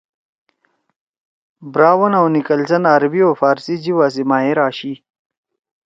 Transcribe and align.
براؤن 1.73 2.13
او 2.19 2.25
نکلسن 2.35 2.83
عربی 2.95 3.21
او 3.27 3.31
فارسی 3.41 3.75
جیِبا 3.83 4.05
سی 4.13 4.23
ماہِر 4.29 4.57
آشی 4.67 4.93